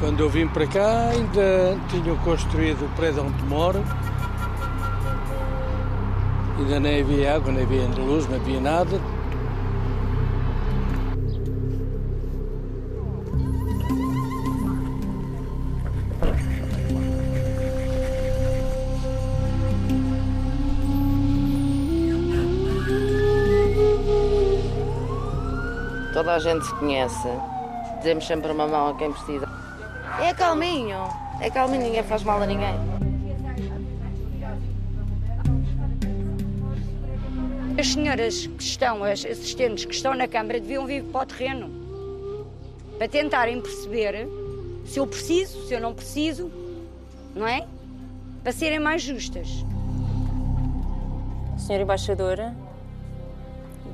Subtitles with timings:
[0.00, 3.82] Quando eu vim para cá, ainda tinham construído o prédio onde moro.
[6.58, 9.00] Ainda nem havia água, nem havia luz, não havia nada.
[26.12, 27.28] Toda a gente se conhece.
[27.98, 29.53] Dizemos sempre uma mão a quem precisa.
[30.24, 30.96] É calminho.
[31.38, 32.74] É calminho, ninguém faz mal a ninguém.
[37.78, 41.84] As senhoras que estão, as assistentes que estão na Câmara, deviam vir para o terreno
[42.96, 44.26] para tentarem perceber
[44.86, 46.50] se eu preciso, se eu não preciso,
[47.34, 47.66] não é?
[48.42, 49.48] Para serem mais justas.
[51.58, 52.56] Senhora Embaixadora,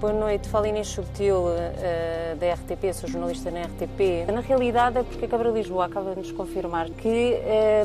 [0.01, 0.49] boa noite.
[0.49, 4.27] Falo Inês Subtil, uh, da RTP, sou jornalista na RTP.
[4.33, 7.37] Na realidade é porque a Câmara de Lisboa acaba de nos confirmar que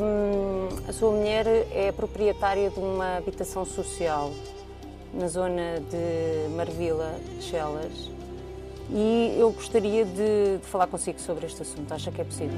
[0.02, 4.32] um, a sua mulher é proprietária de uma habitação social
[5.14, 8.10] na zona de Marvila, Chelas.
[8.90, 11.94] E eu gostaria de, de falar consigo sobre este assunto.
[11.94, 12.58] Acha que é possível?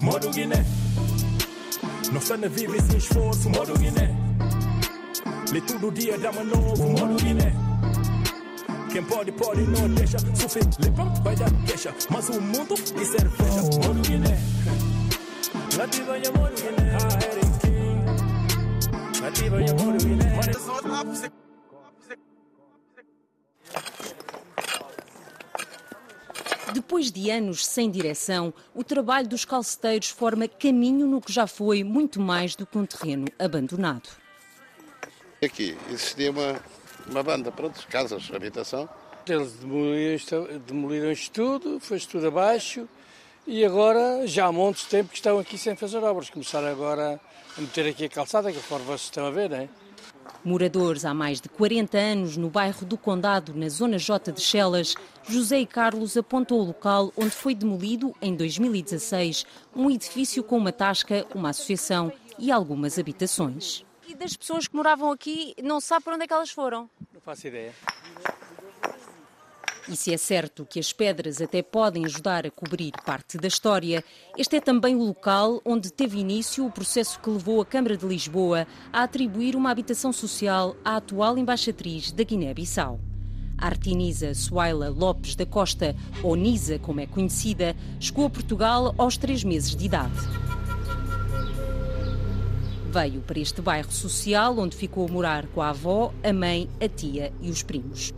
[0.00, 0.64] Moro Guiné.
[2.12, 4.25] Não vive sem esforço, Moro Guiné.
[5.46, 7.52] Moro Guiné.
[8.92, 10.18] Quem pode, pode, não deixa.
[11.22, 11.94] Vai dar queixa.
[12.10, 14.38] Mas o mundo cerveja, Moro Guiné.
[15.76, 16.96] Nativa, Moro Guiné.
[16.96, 19.20] Ah, Eric King.
[19.20, 20.26] Nativa, Moro Guiné.
[26.72, 31.84] Depois de anos sem direção, o trabalho dos calceteiros forma caminho no que já foi
[31.84, 34.25] muito mais do que um terreno abandonado.
[35.44, 36.60] Aqui existia uma,
[37.06, 38.88] uma banda, pronto, casas, habitação.
[39.28, 42.88] Eles demoliram, demoliram isto tudo, foi tudo abaixo
[43.46, 46.30] e agora já há montes de tempo que estão aqui sem fazer obras.
[46.30, 47.20] Começaram agora
[47.56, 49.68] a meter aqui a calçada, que conforme vocês estão a ver, não é?
[50.42, 54.94] Moradores há mais de 40 anos no bairro do Condado, na zona J de Chelas,
[55.28, 60.72] José e Carlos apontou o local onde foi demolido, em 2016, um edifício com uma
[60.72, 63.84] tasca, uma associação e algumas habitações.
[64.08, 66.88] E das pessoas que moravam aqui, não sabe para onde é que elas foram?
[67.12, 67.74] Não faço ideia.
[69.88, 74.02] E se é certo que as pedras até podem ajudar a cobrir parte da história,
[74.36, 78.06] este é também o local onde teve início o processo que levou a Câmara de
[78.06, 83.00] Lisboa a atribuir uma habitação social à atual embaixatriz da Guiné-Bissau.
[83.58, 89.42] Artinisa Suaila Lopes da Costa, ou Nisa como é conhecida, chegou a Portugal aos três
[89.42, 90.55] meses de idade.
[92.90, 96.88] Veio para este bairro social onde ficou a morar com a avó, a mãe, a
[96.88, 98.14] tia e os primos.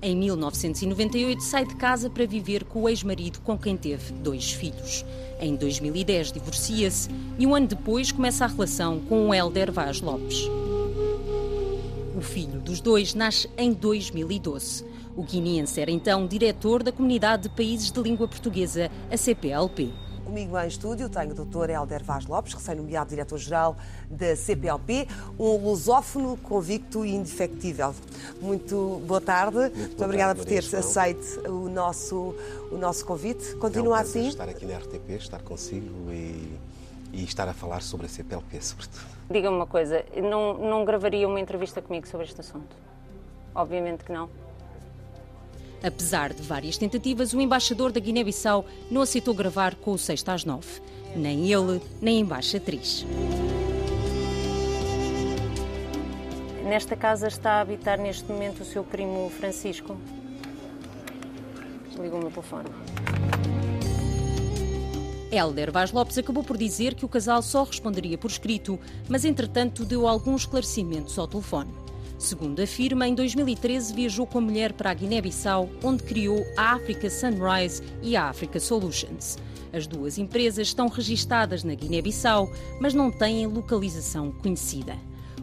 [0.00, 5.04] Em 1998, sai de casa para viver com o ex-marido com quem teve dois filhos.
[5.40, 7.08] Em 2010, divorcia-se
[7.38, 10.48] e um ano depois começa a relação com o Helder Vaz Lopes.
[12.16, 14.84] O filho dos dois nasce em 2012.
[15.16, 19.92] O guineense era então diretor da Comunidade de Países de Língua Portuguesa, a CPLP.
[20.28, 21.70] Comigo em estúdio tenho o Dr.
[21.70, 23.74] Helder Vaz Lopes, recém-nomeado Diretor-Geral
[24.10, 25.08] da CPLP,
[25.38, 27.94] um lusófono convicto e indefectível.
[28.38, 29.56] Muito boa tarde.
[29.56, 32.34] Muito, boa Muito obrigada tarde, por ter aceito o nosso,
[32.70, 33.54] o nosso convite.
[33.54, 34.28] Continua é um assim?
[34.28, 36.58] estar aqui na RTP, estar consigo e,
[37.10, 39.06] e estar a falar sobre a CPLP, sobretudo.
[39.30, 42.76] Diga-me uma coisa, não, não gravaria uma entrevista comigo sobre este assunto?
[43.54, 44.28] Obviamente que não.
[45.82, 50.44] Apesar de várias tentativas, o embaixador da Guiné-Bissau não aceitou gravar com o 6 às
[50.44, 50.66] 9.
[51.14, 53.06] Nem ele, nem a embaixatriz.
[56.64, 59.96] Nesta casa está a habitar neste momento o seu primo Francisco.
[61.98, 62.68] Ligou o meu telefone.
[65.30, 68.78] Helder Vaz Lopes acabou por dizer que o casal só responderia por escrito,
[69.08, 71.70] mas entretanto deu alguns esclarecimentos ao telefone.
[72.18, 77.08] Segundo afirma, em 2013 viajou com a mulher para a Guiné-Bissau, onde criou a Africa
[77.08, 79.38] Sunrise e a Africa Solutions.
[79.72, 84.96] As duas empresas estão registadas na Guiné-Bissau, mas não têm localização conhecida.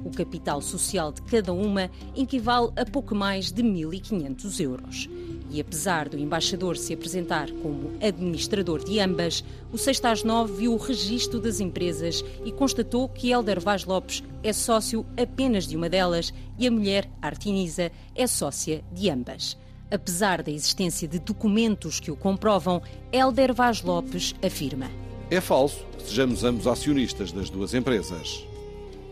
[0.04, 5.10] O capital social de cada uma equivale a pouco mais de 1.500 euros.
[5.50, 10.74] E apesar do embaixador se apresentar como administrador de ambas, o 6 às 9 viu
[10.74, 15.90] o registro das empresas e constatou que Helder Vaz Lopes é sócio apenas de uma
[15.90, 19.58] delas e a mulher, Artinisa, é sócia de ambas.
[19.90, 22.82] Apesar da existência de documentos que o comprovam,
[23.12, 24.90] Helder Vaz Lopes afirma:
[25.30, 28.46] É falso, sejamos ambos acionistas das duas empresas.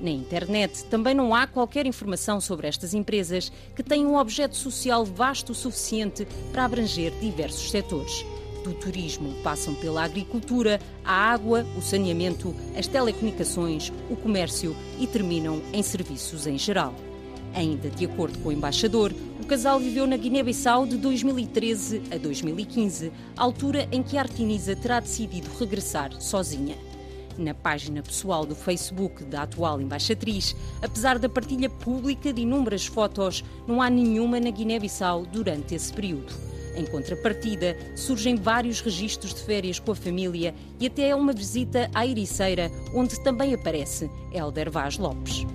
[0.02, 5.06] Na internet também não há qualquer informação sobre estas empresas que têm um objeto social
[5.06, 8.26] vasto o suficiente para abranger diversos setores.
[8.64, 15.62] Do turismo passam pela agricultura, a água, o saneamento, as telecomunicações, o comércio e terminam
[15.74, 16.94] em serviços em geral.
[17.54, 23.12] Ainda de acordo com o embaixador, o casal viveu na Guiné-Bissau de 2013 a 2015,
[23.36, 26.76] altura em que a Artiniza terá decidido regressar sozinha.
[27.38, 33.44] Na página pessoal do Facebook da atual embaixatriz, apesar da partilha pública de inúmeras fotos,
[33.68, 36.34] não há nenhuma na Guiné-Bissau durante esse período.
[36.76, 42.06] Em contrapartida, surgem vários registros de férias com a família e até uma visita à
[42.06, 45.46] Ericeira, onde também aparece Helder Vaz Lopes.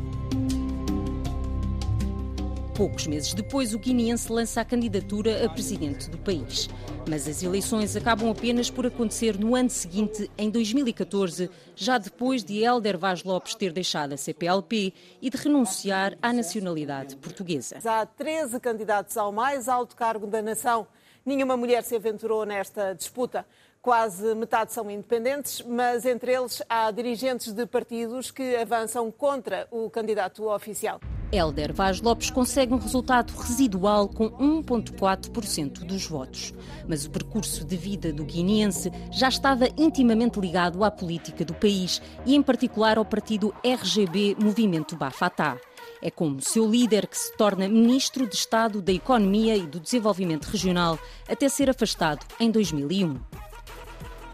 [2.78, 6.68] Poucos meses depois, o guineense lança a candidatura a presidente do país.
[7.08, 12.62] Mas as eleições acabam apenas por acontecer no ano seguinte, em 2014, já depois de
[12.62, 17.78] Helder Vaz Lopes ter deixado a CPLP e de renunciar à nacionalidade portuguesa.
[17.84, 20.86] Há 13 candidatos ao mais alto cargo da nação.
[21.26, 23.44] Nenhuma mulher se aventurou nesta disputa.
[23.82, 29.90] Quase metade são independentes, mas entre eles há dirigentes de partidos que avançam contra o
[29.90, 31.00] candidato oficial.
[31.30, 36.54] Helder Vaz Lopes consegue um resultado residual com 1,4% dos votos.
[36.88, 42.00] Mas o percurso de vida do guineense já estava intimamente ligado à política do país
[42.24, 45.58] e, em particular, ao partido RGB Movimento Bafatá.
[46.00, 50.46] É como seu líder que se torna Ministro de Estado da Economia e do Desenvolvimento
[50.46, 50.98] Regional
[51.28, 53.16] até ser afastado em 2001.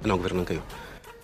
[0.05, 0.63] Não, o governo não caiu.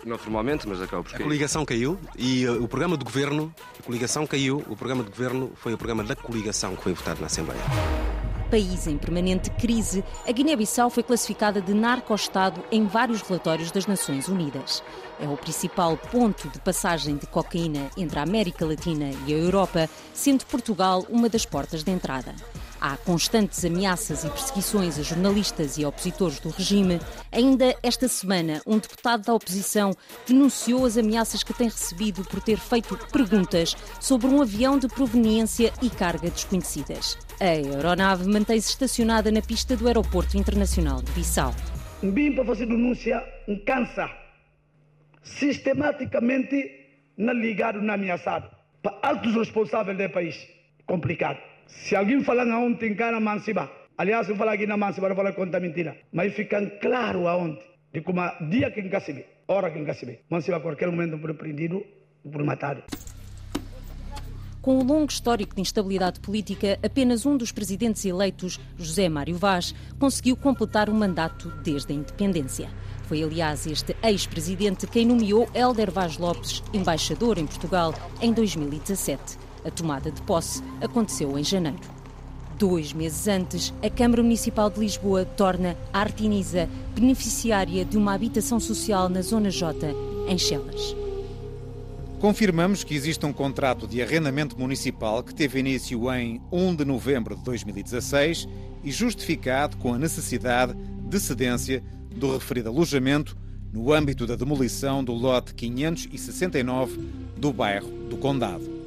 [0.05, 3.83] Não formalmente, mas acaba por A coligação caiu e uh, o programa de governo, a
[3.83, 7.27] coligação caiu, o programa de governo foi o programa da coligação que foi votado na
[7.27, 7.61] Assembleia.
[8.51, 14.27] País em permanente crise, a Guiné-Bissau foi classificada de narco-estado em vários relatórios das Nações
[14.27, 14.83] Unidas.
[15.21, 19.89] É o principal ponto de passagem de cocaína entre a América Latina e a Europa,
[20.13, 22.35] sendo Portugal uma das portas de entrada.
[22.81, 26.99] Há constantes ameaças e perseguições a jornalistas e opositores do regime.
[27.31, 29.95] Ainda esta semana, um deputado da oposição
[30.27, 35.73] denunciou as ameaças que tem recebido por ter feito perguntas sobre um avião de proveniência
[35.83, 37.19] e carga desconhecidas.
[37.39, 41.55] A aeronave mantém-se estacionada na pista do Aeroporto Internacional de Bissau.
[42.03, 44.11] Vim para fazer denúncia um cansa
[45.23, 46.81] sistematicamente
[47.17, 48.51] não ligado, não ameaçado.
[48.83, 50.49] Para altos responsáveis do país.
[50.87, 51.50] Complicado.
[51.71, 55.33] Se alguém falar aonde tem cara mansiba, aliás, eu falar aqui na mansiba, não falar
[55.33, 57.61] conta mentira, mas fica claro aonde,
[57.93, 58.21] de como
[58.51, 60.21] dia que nunca se vê, hora que nunca se vê.
[60.29, 61.83] Mansiba a qualquer momento por prendido
[62.31, 62.83] por matado.
[64.61, 69.75] Com o longo histórico de instabilidade política, apenas um dos presidentes eleitos, José Mário Vaz,
[69.99, 72.69] conseguiu completar o mandato desde a independência.
[73.05, 79.40] Foi, aliás, este ex-presidente quem nomeou Helder Vaz Lopes embaixador em Portugal em 2017.
[79.65, 82.01] A tomada de posse aconteceu em janeiro.
[82.59, 88.61] Dois meses antes, a Câmara Municipal de Lisboa torna a Artiniza beneficiária de uma habitação
[88.61, 89.95] social na Zona J,
[90.29, 90.95] em Chelas.
[92.21, 97.35] Confirmamos que existe um contrato de arrendamento municipal que teve início em 1 de novembro
[97.35, 98.47] de 2016
[98.85, 101.83] e justificado com a necessidade de cedência
[102.15, 103.35] do referido alojamento
[103.73, 106.99] no âmbito da demolição do lote 569
[107.39, 108.80] do bairro do Condado.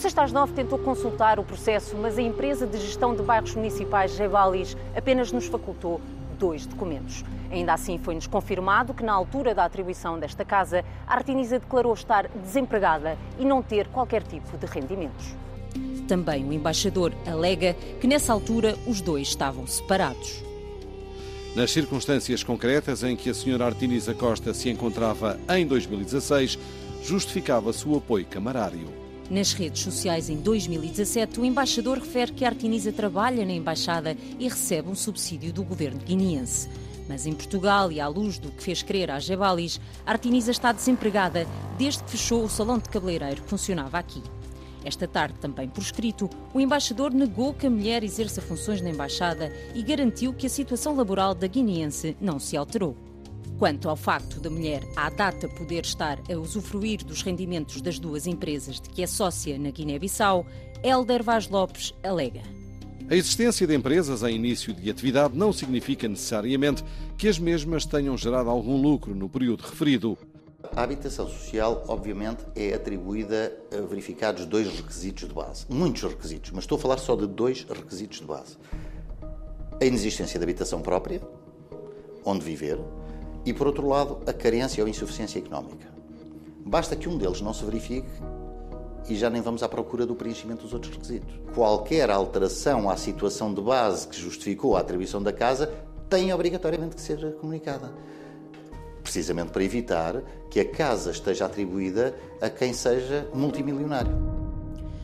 [0.00, 4.16] O Sextas 9 tentou consultar o processo, mas a empresa de gestão de bairros municipais
[4.16, 6.00] Gevalis apenas nos facultou
[6.38, 7.22] dois documentos.
[7.50, 12.28] Ainda assim, foi-nos confirmado que, na altura da atribuição desta casa, a Artiniza declarou estar
[12.28, 15.36] desempregada e não ter qualquer tipo de rendimentos.
[16.08, 20.42] Também o embaixador alega que, nessa altura, os dois estavam separados.
[21.54, 26.58] Nas circunstâncias concretas em que a senhora Artiniza Costa se encontrava em 2016,
[27.02, 28.99] justificava-se o apoio camarário.
[29.30, 34.48] Nas redes sociais em 2017, o embaixador refere que a Artiniza trabalha na embaixada e
[34.48, 36.68] recebe um subsídio do governo guineense.
[37.08, 40.72] Mas em Portugal, e à luz do que fez crer à Gebalis, a Artiniza está
[40.72, 41.46] desempregada
[41.78, 44.20] desde que fechou o salão de cabeleireiro que funcionava aqui.
[44.84, 49.52] Esta tarde, também por escrito, o embaixador negou que a mulher exerça funções na embaixada
[49.76, 52.96] e garantiu que a situação laboral da guineense não se alterou.
[53.60, 58.26] Quanto ao facto da mulher, à data, poder estar a usufruir dos rendimentos das duas
[58.26, 60.46] empresas de que é sócia na Guiné-Bissau,
[60.82, 62.40] Helder Vaz Lopes alega.
[63.10, 66.82] A existência de empresas em início de atividade não significa necessariamente
[67.18, 70.16] que as mesmas tenham gerado algum lucro no período referido.
[70.74, 75.66] A habitação social, obviamente, é atribuída a verificados dois requisitos de base.
[75.68, 78.56] Muitos requisitos, mas estou a falar só de dois requisitos de base.
[79.78, 81.20] A inexistência de habitação própria,
[82.24, 82.78] onde viver,
[83.44, 85.88] e, por outro lado, a carência ou insuficiência económica.
[86.64, 88.08] Basta que um deles não se verifique
[89.08, 91.34] e já nem vamos à procura do preenchimento dos outros requisitos.
[91.54, 95.72] Qualquer alteração à situação de base que justificou a atribuição da casa
[96.08, 97.92] tem obrigatoriamente que ser comunicada.
[99.02, 104.12] Precisamente para evitar que a casa esteja atribuída a quem seja multimilionário.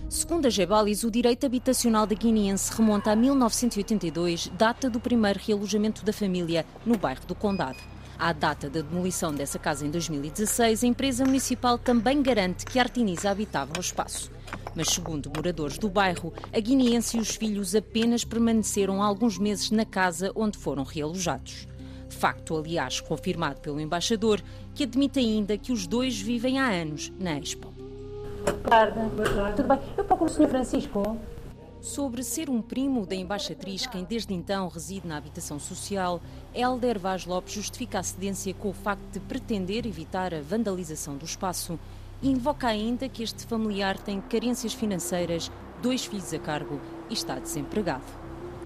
[0.09, 6.05] Segundo a Gebalis, o direito habitacional da guineense remonta a 1982, data do primeiro realojamento
[6.05, 7.96] da família no bairro do Condado.
[8.19, 12.83] À data da demolição dessa casa em 2016, a empresa municipal também garante que a
[12.83, 14.31] Artiniza habitava o espaço.
[14.75, 19.85] Mas, segundo moradores do bairro, a guineense e os filhos apenas permaneceram alguns meses na
[19.85, 21.69] casa onde foram realojados.
[22.09, 24.41] Facto, aliás, confirmado pelo embaixador,
[24.75, 27.75] que admite ainda que os dois vivem há anos na Expo.
[28.45, 28.99] Boa tarde.
[29.15, 29.57] Boa tarde.
[29.57, 29.81] Tudo bem?
[29.97, 30.49] Eu procuro o Sr.
[30.49, 31.19] Francisco.
[31.87, 36.21] Sobre ser um primo da embaixatriz, quem desde então reside na habitação social,
[36.53, 41.25] Helder Vaz Lopes justifica a cedência com o facto de pretender evitar a vandalização do
[41.25, 41.79] espaço
[42.21, 45.49] e invoca ainda que este familiar tem carências financeiras,
[45.81, 48.03] dois filhos a cargo e está desempregado.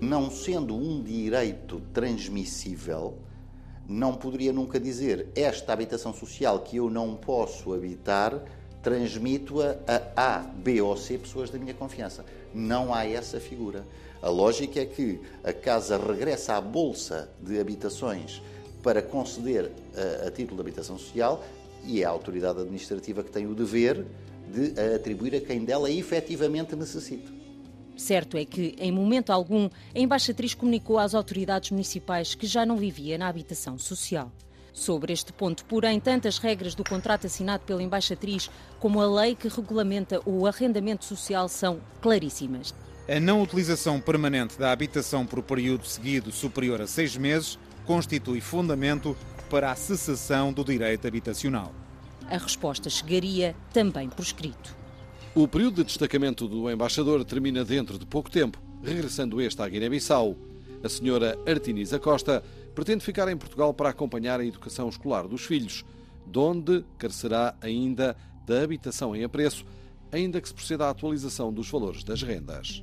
[0.01, 3.19] Não sendo um direito transmissível,
[3.87, 8.43] não poderia nunca dizer esta habitação social que eu não posso habitar,
[8.83, 12.25] transmito-a a A, B ou C pessoas da minha confiança.
[12.55, 13.85] Não há essa figura.
[14.23, 18.43] A lógica é que a casa regressa à bolsa de habitações
[18.83, 19.71] para conceder
[20.23, 21.45] a, a título de habitação social
[21.85, 24.05] e é a autoridade administrativa que tem o dever
[24.53, 27.31] de a atribuir a quem dela efetivamente necessita.
[27.97, 32.77] Certo é que, em momento algum, a embaixatriz comunicou às autoridades municipais que já não
[32.77, 34.33] vivia na habitação social.
[34.73, 39.35] Sobre este ponto, porém, tanto as regras do contrato assinado pela embaixatriz como a lei
[39.35, 42.75] que regulamenta o arrendamento social são claríssimas.
[43.09, 49.17] A não utilização permanente da habitação por período seguido superior a seis meses constitui fundamento
[49.51, 51.75] para a cessação do direito habitacional.
[52.31, 54.77] A resposta chegaria também por escrito.
[55.35, 60.37] O período de destacamento do embaixador termina dentro de pouco tempo, regressando este à Guiné-Bissau.
[60.83, 62.43] A senhora Artiniza Costa
[62.75, 65.85] pretende ficar em Portugal para acompanhar a educação escolar dos filhos,
[66.27, 69.65] donde carecerá ainda da habitação em apreço,
[70.13, 72.83] ainda que se proceda à atualização dos valores das rendas.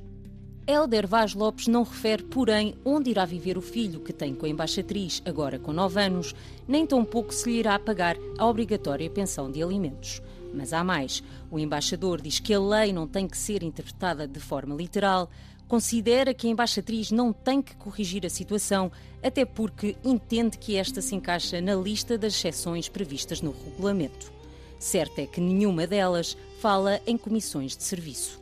[0.66, 4.48] Helder Vaz Lopes não refere, porém, onde irá viver o filho que tem com a
[4.50, 6.34] embaixatriz, agora com 9 anos,
[6.66, 10.20] nem tampouco se lhe irá pagar a obrigatória pensão de alimentos.
[10.52, 11.22] Mas há mais.
[11.50, 15.30] O embaixador diz que a lei não tem que ser interpretada de forma literal,
[15.68, 18.90] considera que a embaixatriz não tem que corrigir a situação,
[19.22, 24.32] até porque entende que esta se encaixa na lista das exceções previstas no regulamento.
[24.78, 28.40] Certo é que nenhuma delas fala em comissões de serviço.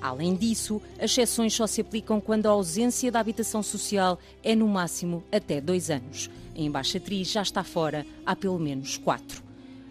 [0.00, 4.66] Além disso, as exceções só se aplicam quando a ausência da habitação social é no
[4.66, 6.28] máximo até dois anos.
[6.56, 9.42] A embaixatriz já está fora há pelo menos quatro.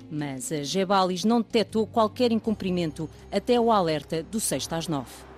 [0.10, 5.31] Mas a Gebalis não detectou qualquer incumprimento até o alerta do 6 às 9.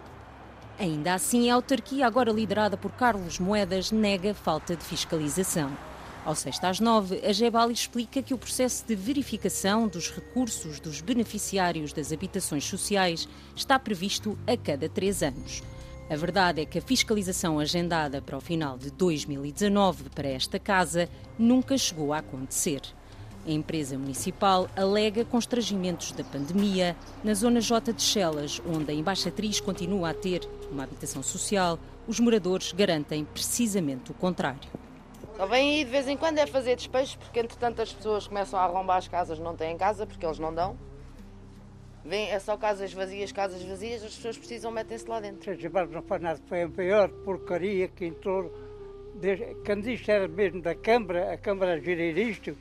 [0.79, 5.71] Ainda assim, a autarquia, agora liderada por Carlos Moedas, nega falta de fiscalização.
[6.25, 11.01] Ao 6 às 9, a Gebali explica que o processo de verificação dos recursos dos
[11.01, 15.61] beneficiários das habitações sociais está previsto a cada três anos.
[16.09, 21.09] A verdade é que a fiscalização agendada para o final de 2019 para esta casa
[21.37, 22.81] nunca chegou a acontecer.
[23.45, 29.59] A empresa municipal alega constrangimentos da pandemia na zona J de Chelas, onde a embaixatriz
[29.59, 31.77] continua a ter uma habitação social.
[32.07, 34.69] Os moradores garantem precisamente o contrário.
[35.35, 38.57] Só vem aí de vez em quando é fazer despejos, porque entretanto as pessoas começam
[38.57, 40.77] a arrombar as casas, não têm casa, porque eles não dão.
[42.05, 45.51] Vem, é só casas vazias, casas vazias, as pessoas precisam, metem-se lá dentro.
[45.91, 48.53] Não faz nada, foi a maior porcaria que entrou.
[49.65, 52.55] Quando isto era mesmo da Câmara, a Câmara gerir isto,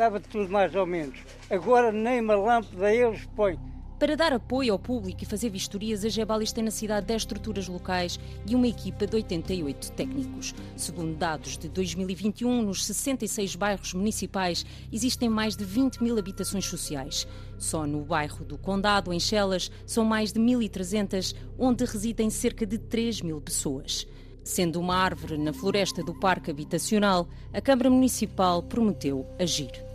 [0.00, 1.18] estava tudo mais ou menos.
[1.50, 3.58] Agora nem uma lâmpada eles põem.
[3.98, 7.68] Para dar apoio ao público e fazer vistorias, a Gebalis tem na cidade 10 estruturas
[7.68, 10.54] locais e uma equipa de 88 técnicos.
[10.74, 17.28] Segundo dados de 2021, nos 66 bairros municipais existem mais de 20 mil habitações sociais.
[17.58, 22.78] Só no bairro do Condado, em Chelas, são mais de 1.300, onde residem cerca de
[22.78, 24.06] 3 mil pessoas.
[24.42, 29.89] Sendo uma árvore na floresta do Parque Habitacional, a Câmara Municipal prometeu agir.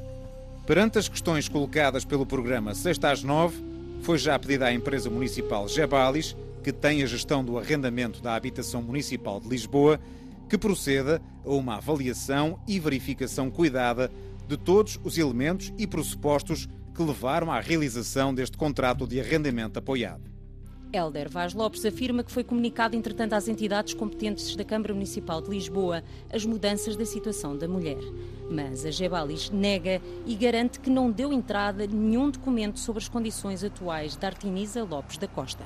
[0.66, 3.64] Perante as questões colocadas pelo programa Sexta às Nove,
[4.02, 8.82] foi já pedida à empresa municipal Gebalis, que tem a gestão do arrendamento da habitação
[8.82, 10.00] municipal de Lisboa,
[10.50, 14.12] que proceda a uma avaliação e verificação cuidada
[14.48, 20.35] de todos os elementos e pressupostos que levaram à realização deste contrato de arrendamento apoiado.
[20.96, 25.50] Helder Vaz Lopes afirma que foi comunicado, entretanto, às entidades competentes da Câmara Municipal de
[25.50, 28.00] Lisboa as mudanças da situação da mulher.
[28.50, 33.64] Mas a Gebalis nega e garante que não deu entrada nenhum documento sobre as condições
[33.64, 35.66] atuais da Artemisa Lopes da Costa.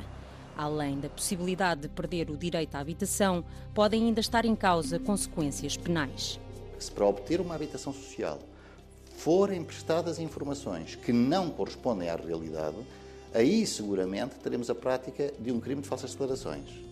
[0.57, 5.77] Além da possibilidade de perder o direito à habitação, podem ainda estar em causa consequências
[5.77, 6.39] penais.
[6.79, 8.39] Se para obter uma habitação social
[9.15, 12.77] forem prestadas informações que não correspondem à realidade,
[13.33, 16.89] aí seguramente teremos a prática de um crime de falsas declarações.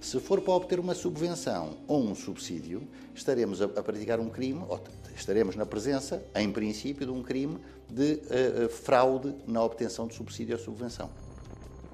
[0.00, 2.82] Se for para obter uma subvenção ou um subsídio,
[3.14, 4.80] estaremos a, a praticar um crime, ou
[5.14, 10.14] estaremos na presença, em princípio, de um crime de uh, uh, fraude na obtenção de
[10.14, 11.10] subsídio ou subvenção.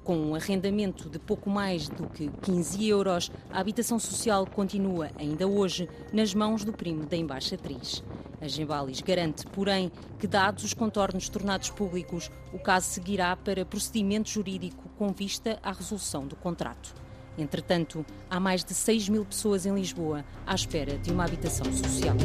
[0.07, 5.45] Com um arrendamento de pouco mais do que 15 euros, a habitação social continua, ainda
[5.45, 8.01] hoje, nas mãos do primo da embaixatriz.
[8.39, 14.29] A Gembalis garante, porém, que, dados os contornos tornados públicos, o caso seguirá para procedimento
[14.29, 16.95] jurídico com vista à resolução do contrato.
[17.37, 22.15] Entretanto, há mais de 6 mil pessoas em Lisboa à espera de uma habitação social.